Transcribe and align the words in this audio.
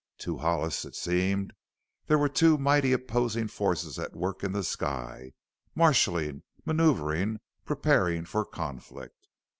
To 0.21 0.39
Hollis 0.39 0.83
it 0.83 0.95
seemed 0.95 1.53
there 2.07 2.17
were 2.17 2.27
two 2.27 2.57
mighty 2.57 2.91
opposing 2.91 3.47
forces 3.47 3.99
at 3.99 4.15
work 4.15 4.43
in 4.43 4.51
the 4.51 4.63
sky, 4.63 5.33
marshalling, 5.75 6.41
maneuvering, 6.65 7.39
preparing 7.65 8.25
for 8.25 8.43
conflict. 8.43 9.27